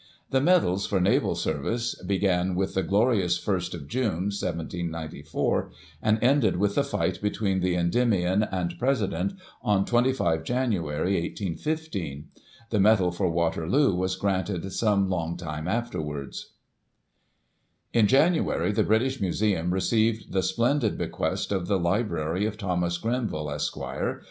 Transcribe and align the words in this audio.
The 0.31 0.41
medals 0.41 0.87
for 0.87 0.99
naval 0.99 1.35
service 1.35 1.93
began 1.93 2.55
with 2.55 2.73
the 2.73 2.81
"Glorious 2.81 3.37
First 3.37 3.75
of 3.75 3.87
June," 3.87 4.31
1794, 4.33 5.69
and 6.01 6.17
ended 6.23 6.57
with 6.57 6.73
the 6.73 6.83
fight 6.83 7.21
between 7.21 7.59
the 7.59 7.75
Endymion 7.75 8.41
and 8.41 8.73
President 8.79 9.33
on 9.61 9.85
25 9.85 10.43
Jan., 10.43 10.71
181 10.73 11.55
5. 11.55 11.87
The 12.71 12.79
Medal 12.79 13.11
for 13.11 13.29
Waterloo 13.29 13.93
was 13.93 14.15
granted 14.15 14.73
some 14.73 15.07
long 15.07 15.37
time 15.37 15.67
afterwards. 15.67 16.53
In 17.93 18.07
January, 18.07 18.71
the 18.71 18.81
British 18.83 19.21
Museum 19.21 19.71
received 19.71 20.33
the 20.33 20.41
splendid 20.41 20.97
be 20.97 21.05
quest 21.09 21.51
of 21.51 21.67
the 21.67 21.77
Library 21.77 22.47
of 22.47 22.57
Thomas 22.57 22.97
Grenville, 22.97 23.49
Esqre. 23.51 24.19